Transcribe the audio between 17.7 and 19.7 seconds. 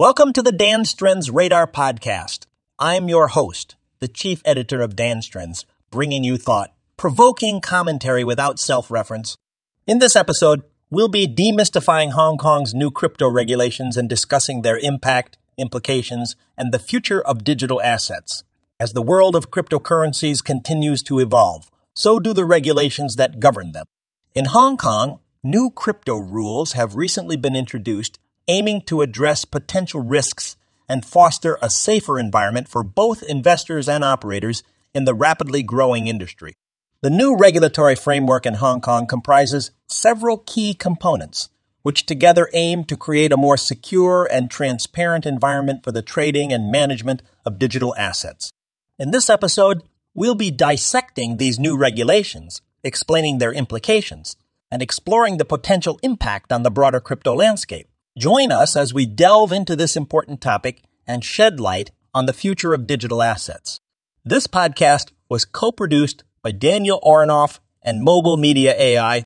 assets. As the world of